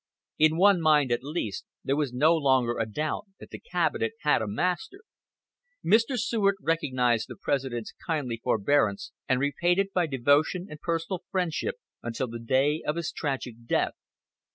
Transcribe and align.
In 0.39 0.57
one 0.57 0.81
mind 0.81 1.11
at 1.11 1.21
least 1.23 1.63
there 1.83 1.95
was 1.95 2.11
no 2.11 2.35
longer 2.35 2.79
a 2.79 2.87
doubt 2.87 3.27
that 3.39 3.51
the 3.51 3.59
cabinet 3.59 4.13
had 4.21 4.41
a 4.41 4.47
master. 4.47 5.01
Mr. 5.85 6.17
Seward 6.17 6.55
recognized 6.59 7.27
the 7.27 7.35
President's 7.35 7.93
kindly 8.07 8.41
forbearance, 8.43 9.11
and 9.29 9.39
repaid 9.39 9.77
it 9.77 9.93
by 9.93 10.07
devotion 10.07 10.65
and 10.71 10.81
personal 10.81 11.21
friendship 11.29 11.75
until 12.01 12.27
the 12.27 12.39
day 12.39 12.81
of 12.81 12.95
his 12.95 13.11
tragic 13.11 13.53
death. 13.67 13.93